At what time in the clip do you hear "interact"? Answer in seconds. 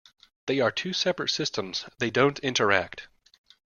2.39-3.07